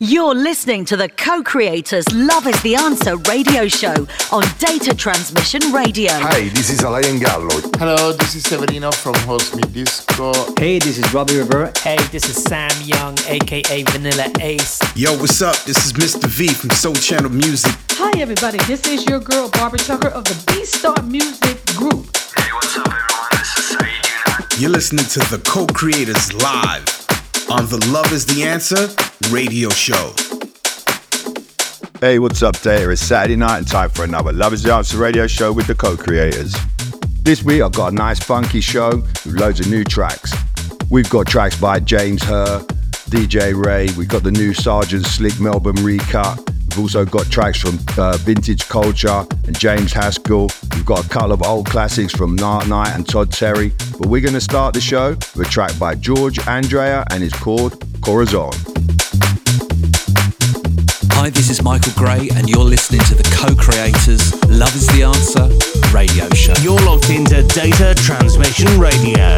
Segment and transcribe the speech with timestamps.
[0.00, 5.72] You're listening to the co creators Love is the Answer radio show on Data Transmission
[5.72, 6.12] Radio.
[6.12, 7.48] Hi, this is Alain Gallo.
[7.78, 10.32] Hello, this is Severino from Host Me Disco.
[10.56, 11.72] Hey, this is Robbie Rivera.
[11.78, 14.78] Hey, this is Sam Young, aka Vanilla Ace.
[14.94, 15.56] Yo, what's up?
[15.64, 16.28] This is Mr.
[16.28, 17.74] V from Soul Channel Music.
[17.94, 18.58] Hi, everybody.
[18.68, 22.16] This is your girl, Barbara Tucker of the B Star Music Group.
[22.36, 23.30] Hey, what's up, everyone?
[23.32, 23.64] This is
[24.50, 27.07] Saeed You're listening to the co creators live
[27.50, 28.88] on the Love is the Answer
[29.30, 30.12] radio show.
[31.98, 32.90] Hey, what's up, Data?
[32.90, 35.74] It's Saturday night and time for another Love is the Answer radio show with the
[35.74, 36.54] co creators.
[37.22, 40.34] This week I've got a nice funky show with loads of new tracks.
[40.90, 42.60] We've got tracks by James Hurr,
[43.08, 46.38] DJ Rae, we've got the new Sergeant Slick Melbourne recut.
[46.70, 50.48] We've also got tracks from uh, Vintage Culture and James Haskell.
[50.74, 53.72] We've got a couple of old classics from Mark Knight and Todd Terry.
[53.98, 57.38] But we're going to start the show with a track by George Andrade and it's
[57.38, 58.52] called Corazon.
[61.20, 65.02] Hi, this is Michael Gray, and you're listening to the co creators Love is the
[65.02, 65.48] Answer
[65.92, 66.54] radio show.
[66.62, 69.36] You're locked into Data Transmission Radio.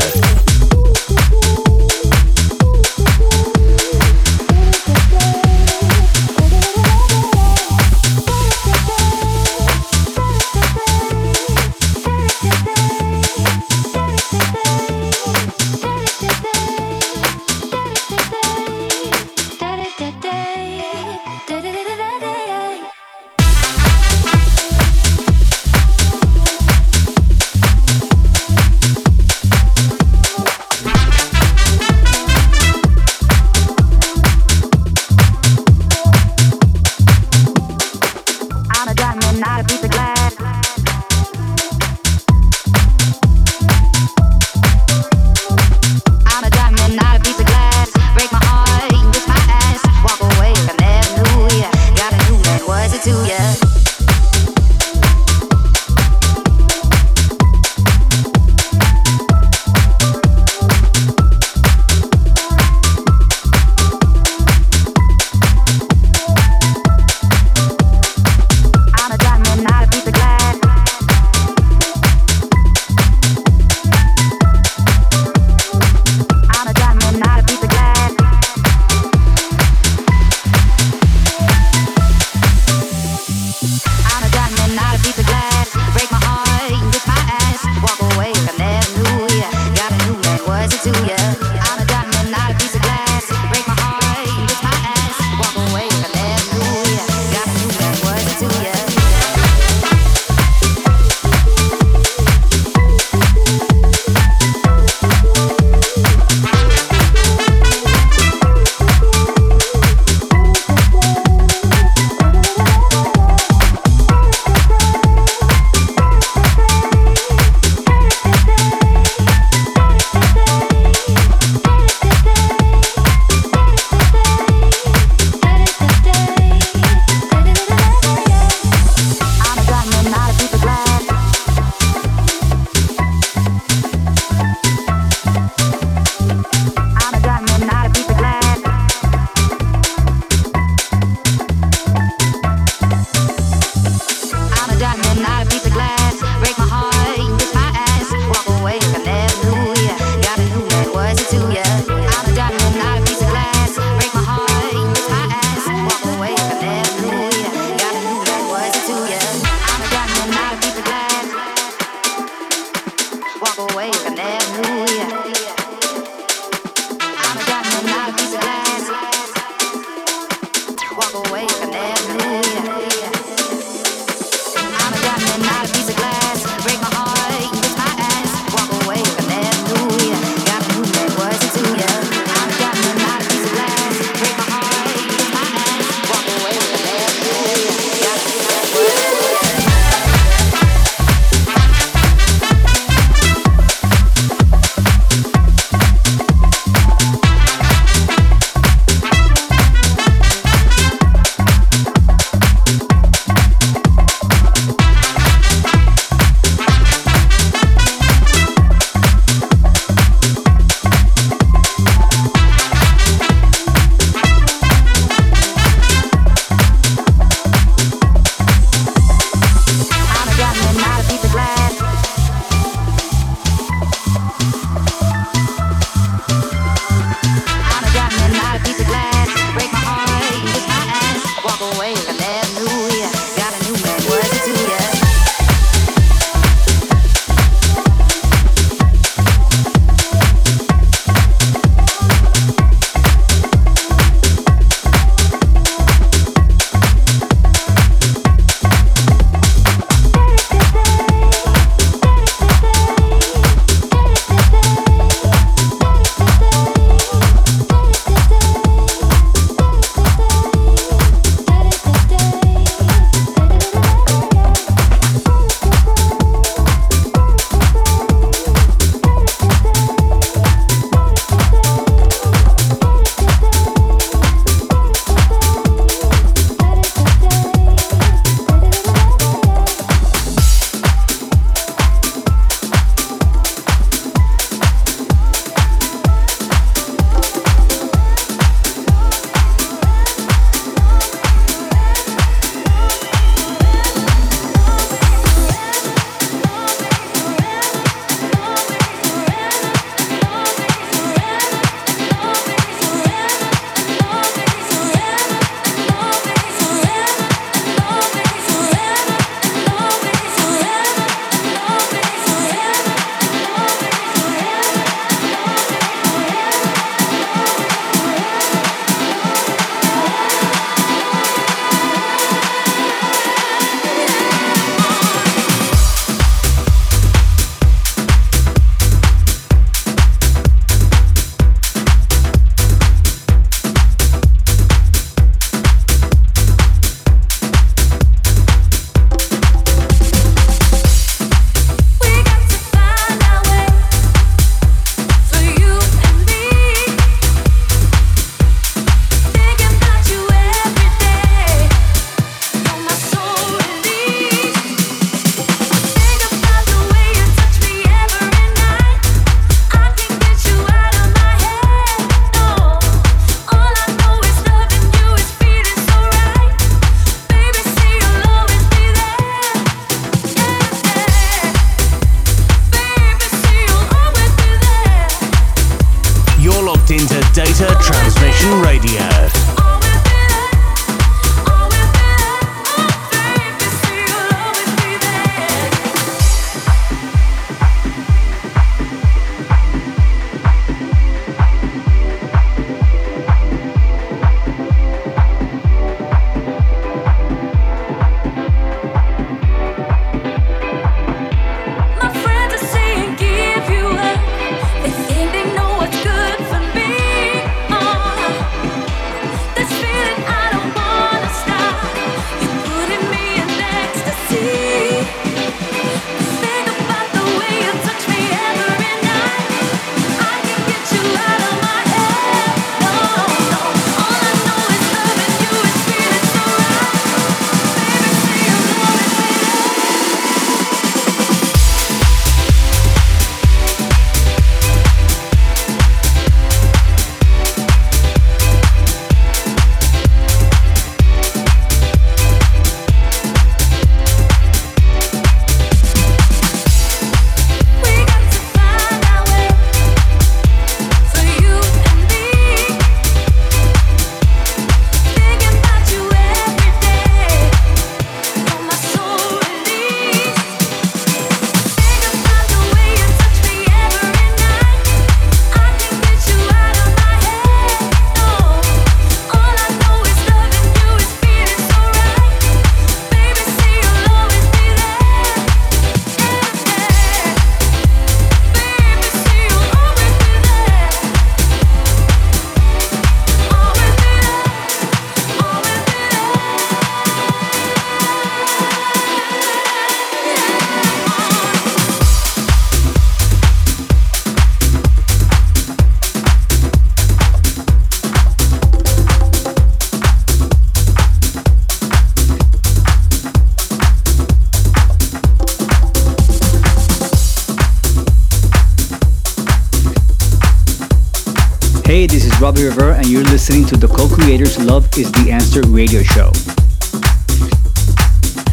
[512.40, 516.32] Robbie Rivera, and you're listening to the co creators Love is the Answer radio show.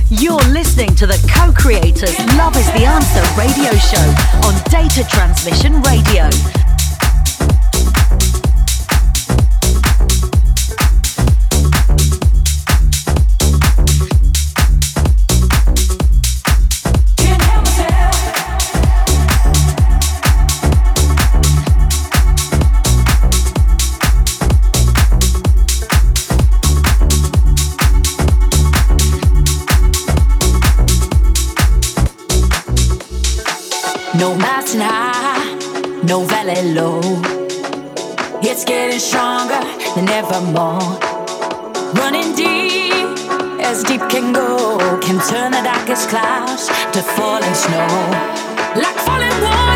[0.10, 4.04] You're listening to the co creators Love is the Answer radio show
[4.46, 6.57] on Data Transmission Radio.
[36.80, 39.60] It's getting stronger
[39.96, 41.00] than ever more.
[41.94, 43.18] Running deep
[43.60, 47.88] as deep can go, can turn the darkest clouds to falling snow.
[48.76, 49.67] Like falling water.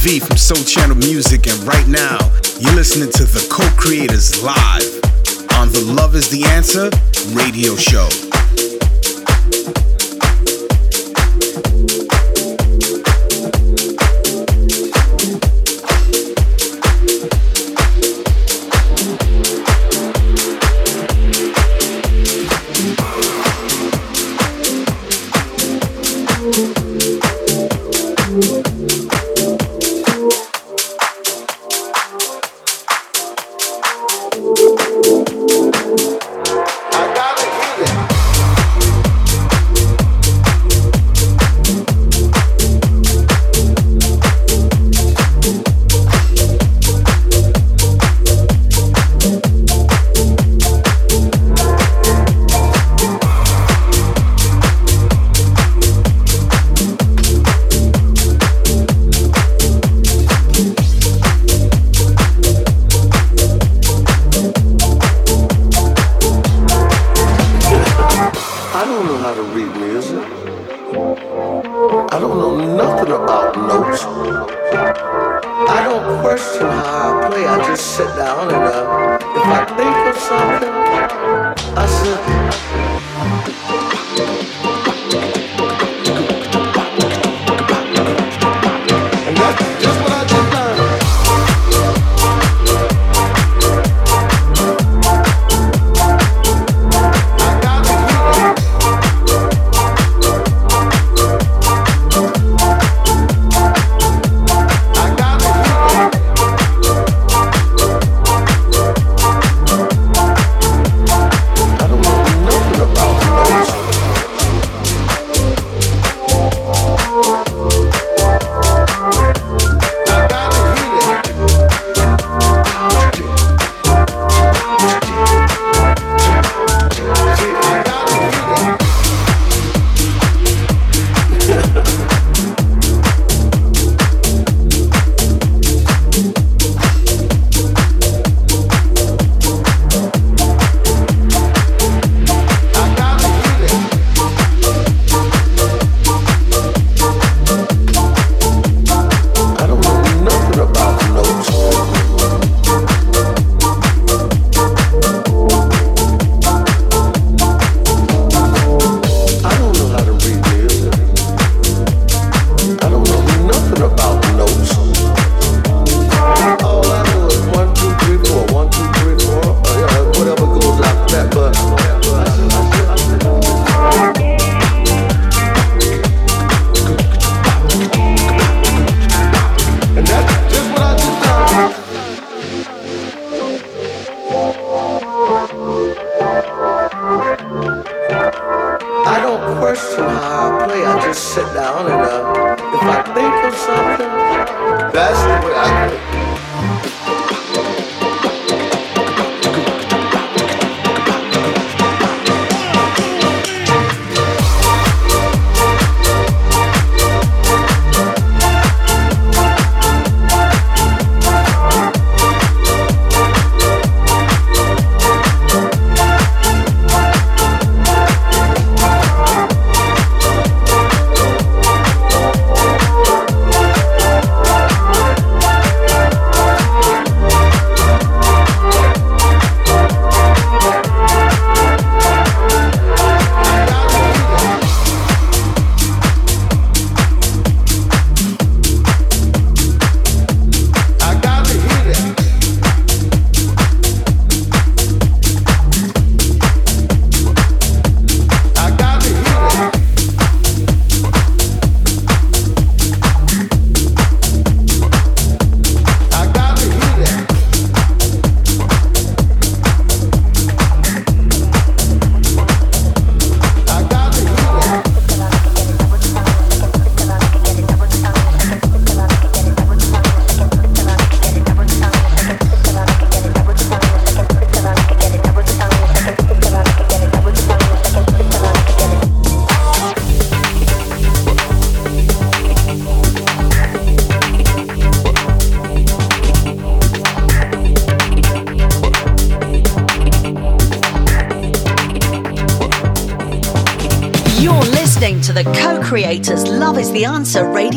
[0.00, 2.16] V from Soul Channel Music, and right now
[2.58, 6.88] you're listening to the co creators live on the Love is the Answer
[7.34, 8.29] radio show.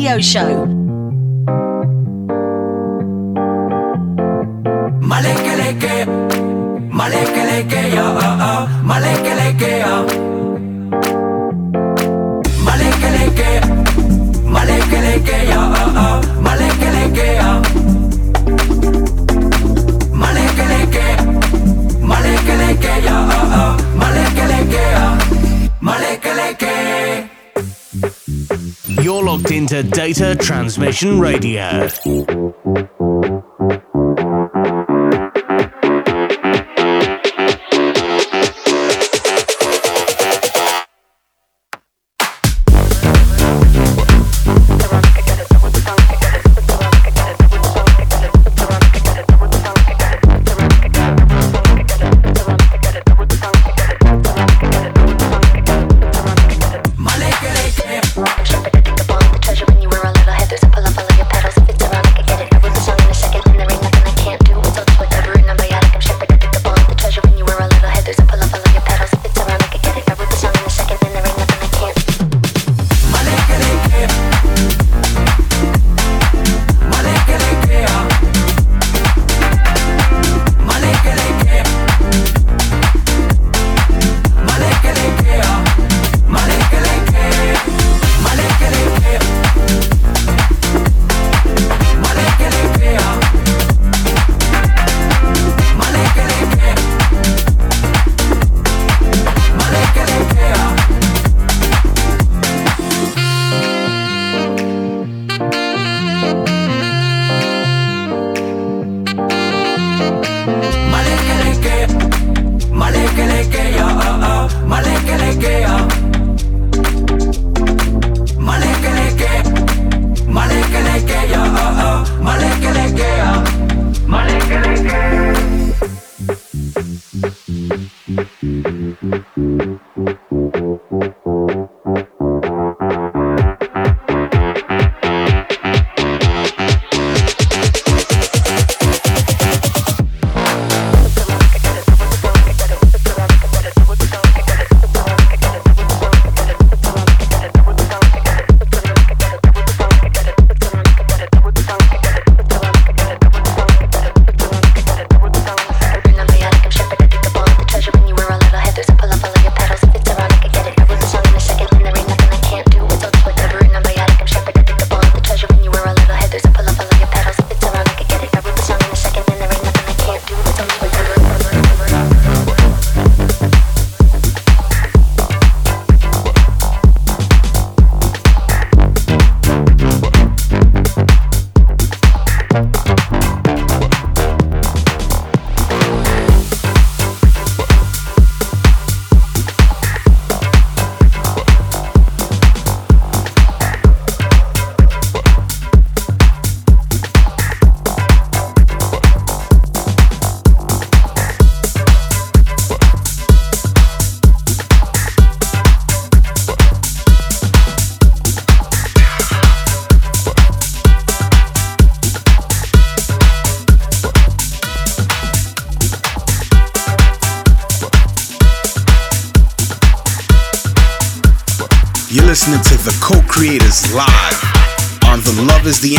[0.04, 0.73] Radio show.
[30.36, 31.88] Transmission Radio.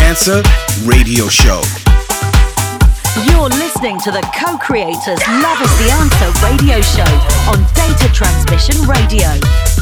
[0.05, 0.43] Answer
[0.83, 1.63] radio show.
[3.25, 7.09] You're listening to the co creators Love is the Answer radio show
[7.49, 9.74] on Data Transmission Radio.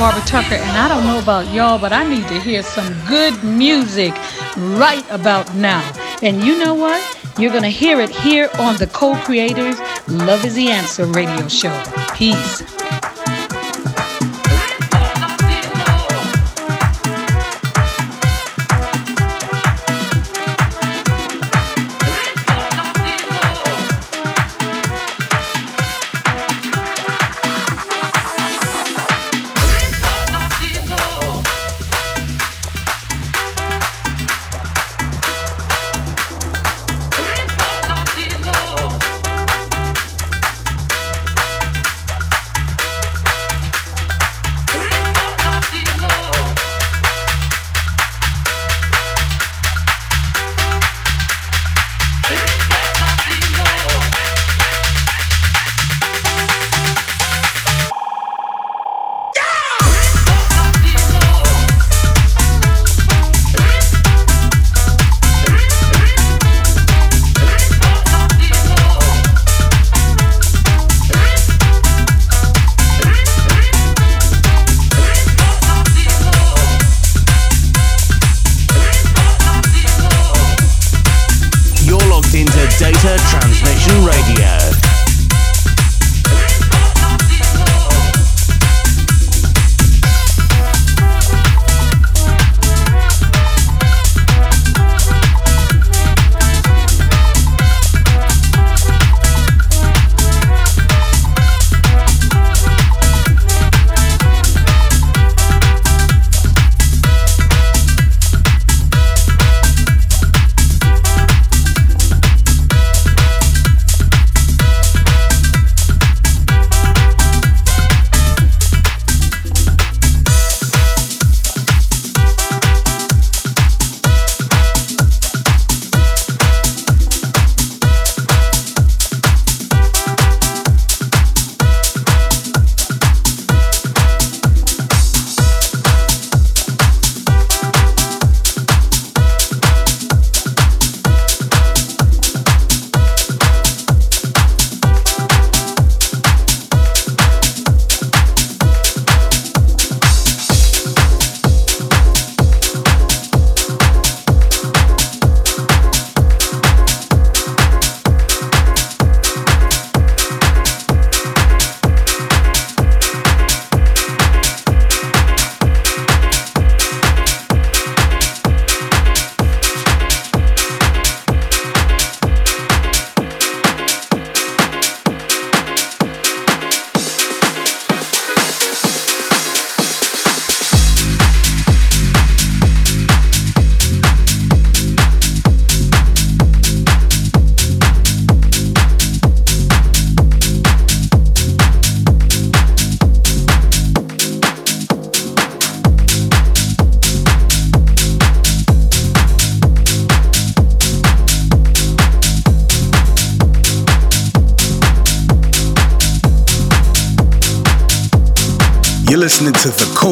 [0.00, 3.44] Barbara Tucker, and I don't know about y'all, but I need to hear some good
[3.44, 4.14] music
[4.56, 5.82] right about now.
[6.22, 7.02] And you know what?
[7.38, 11.46] You're going to hear it here on the Co Creators Love is the Answer radio
[11.48, 11.82] show.
[12.14, 12.79] Peace.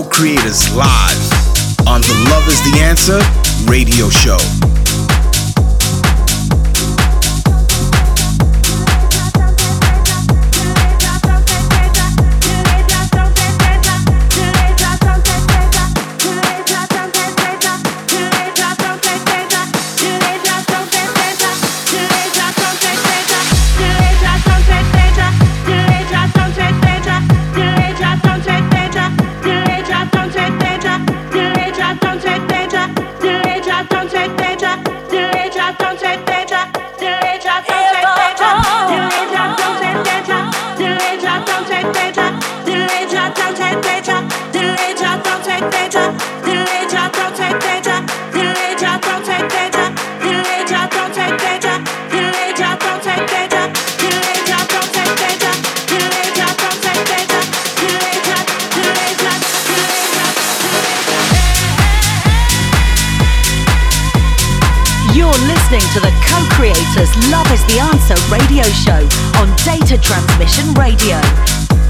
[0.03, 3.19] Co creators live on the Love is the Answer
[3.71, 4.58] radio show.
[67.53, 69.01] Is the Answer radio show
[69.41, 71.88] on Data Transmission Radio.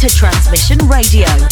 [0.00, 1.49] Data Transmission Radio.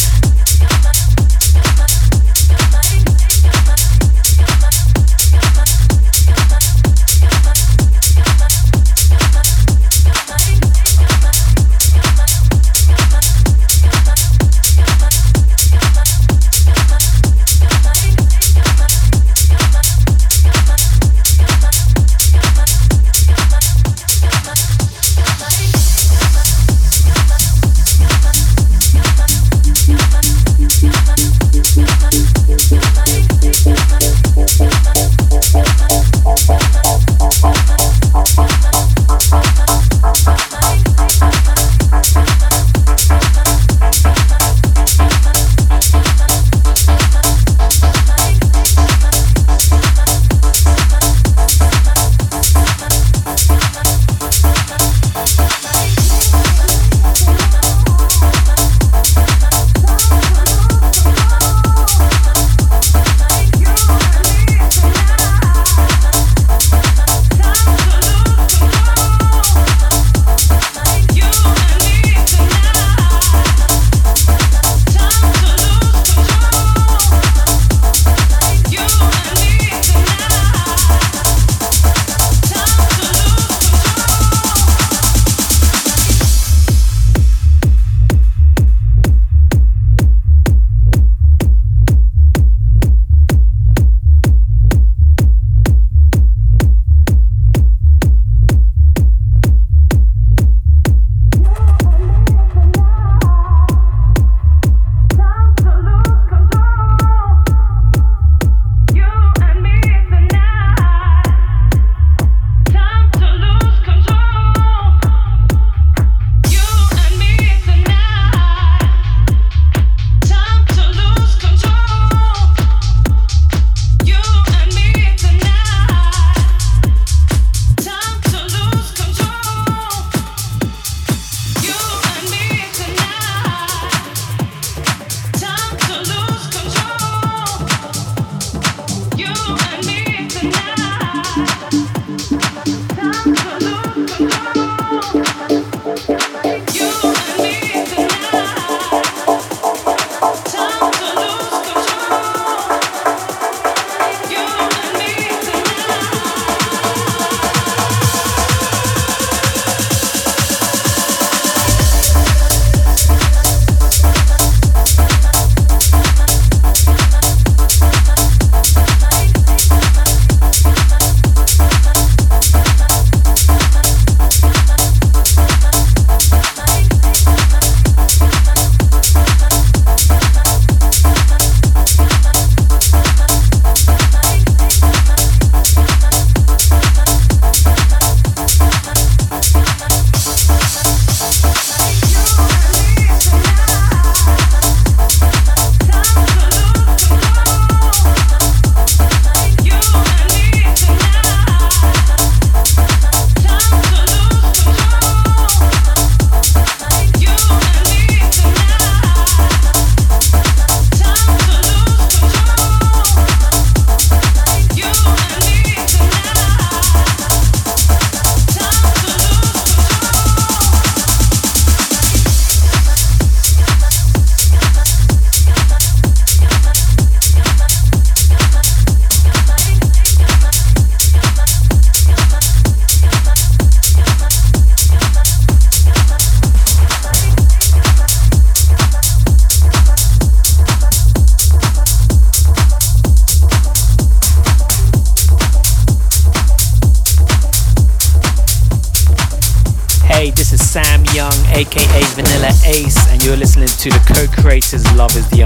[254.99, 255.38] Together, is together,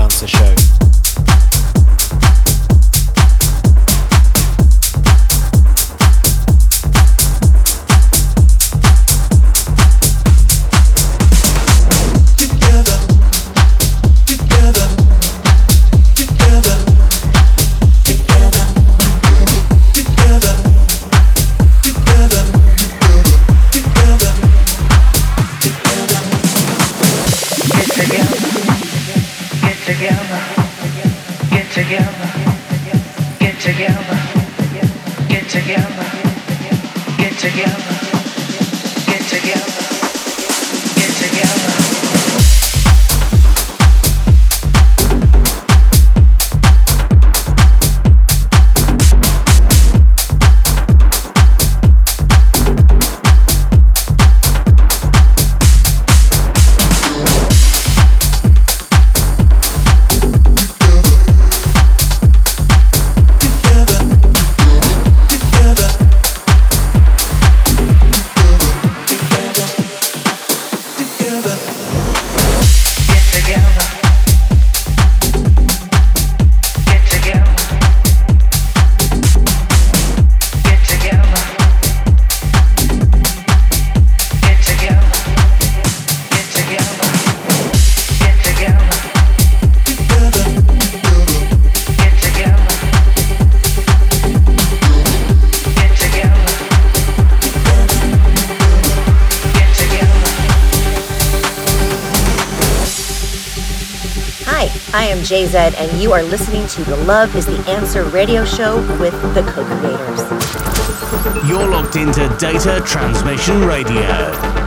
[105.34, 109.42] JZ, and you are listening to the Love is the Answer radio show with the
[109.42, 111.50] co creators.
[111.50, 114.63] You're locked into Data Transmission Radio.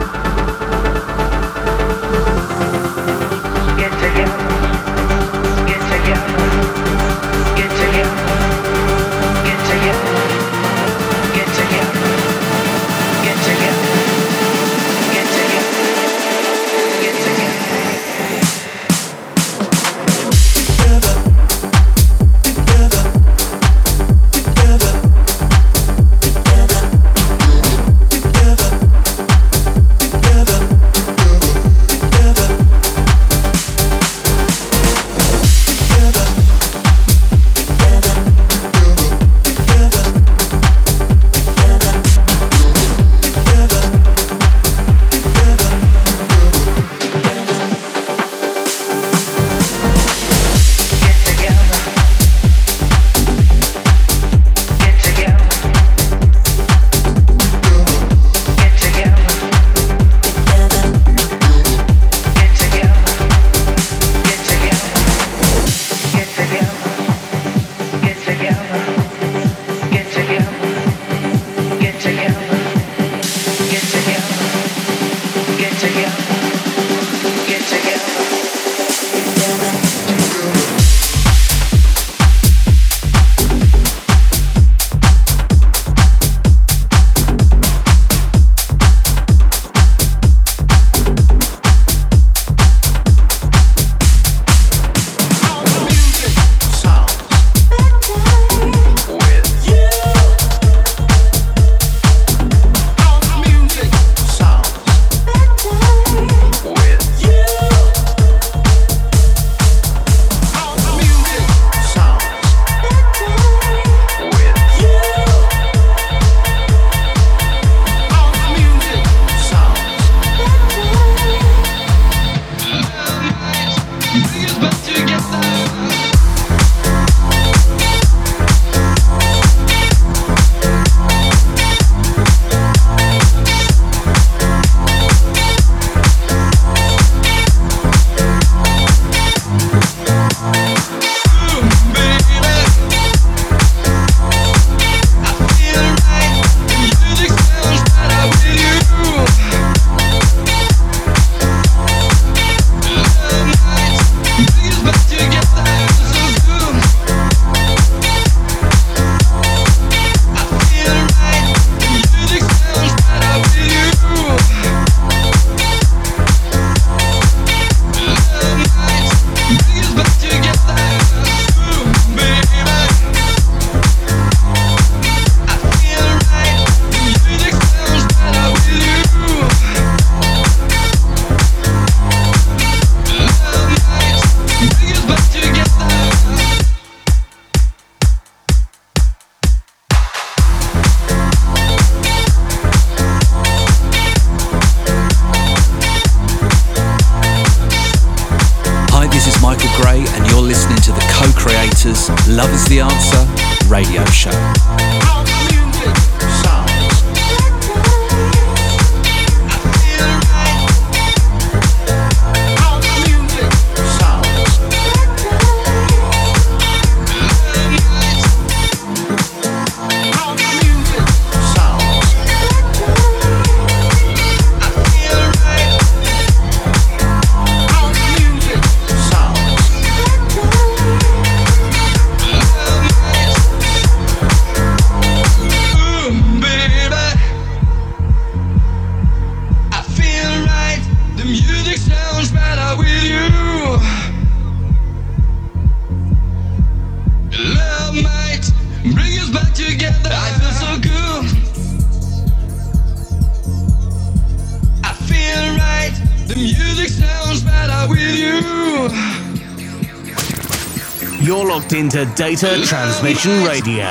[261.97, 263.85] Into Data Transmission Radio.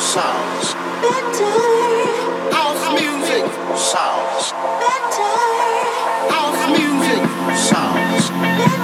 [0.00, 0.72] Sounds.
[2.52, 3.44] House music.
[3.78, 4.52] Sounds.
[6.28, 7.22] House music.
[7.56, 8.81] Sounds.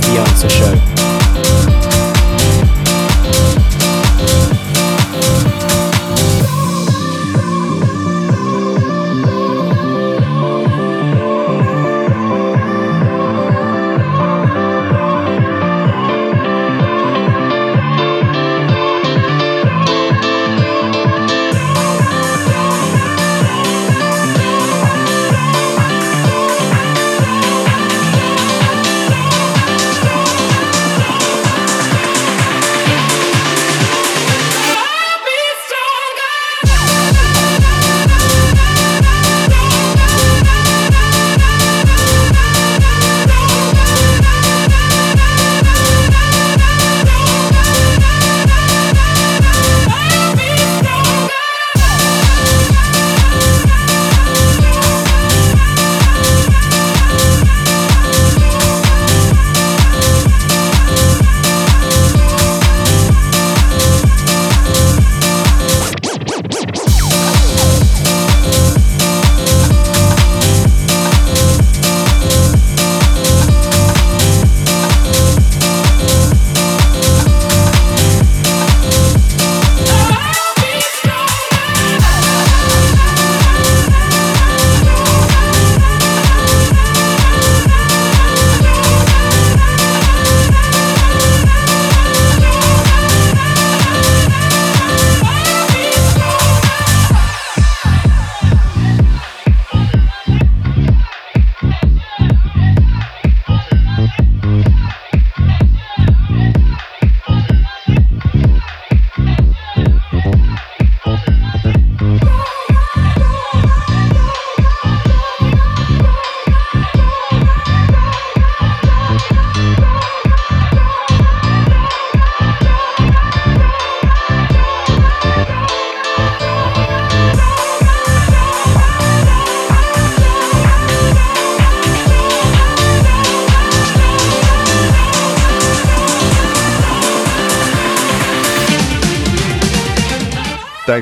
[0.00, 0.65] The Answer show.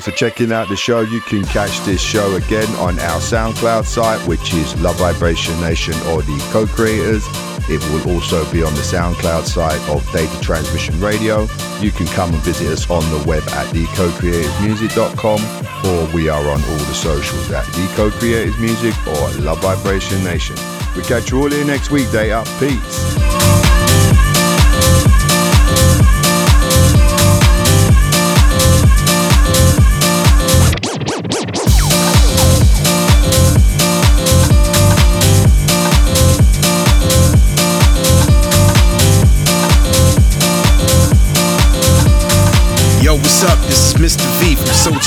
[0.05, 1.01] For checking out the show.
[1.01, 5.95] You can catch this show again on our SoundCloud site, which is Love Vibration Nation
[6.09, 7.25] or the co-creators.
[7.71, 11.49] It will also be on the SoundCloud site of Data Transmission Radio.
[11.81, 16.63] You can come and visit us on the web at thecocreatorsmusic.com or we are on
[16.63, 20.57] all the socials at The Co-Creators Music or Love Vibration Nation.
[20.95, 22.11] We catch you all here next week.
[22.11, 22.47] Day up.
[22.59, 23.34] Peace.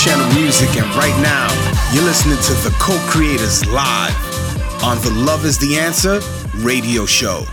[0.08, 1.48] Channel Music, and right now,
[1.92, 4.14] you're listening to the co creators live
[4.82, 6.18] on the Love is the Answer
[6.64, 7.44] radio show.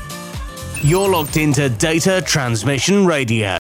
[0.82, 3.52] You're locked into Data Transmission Radio.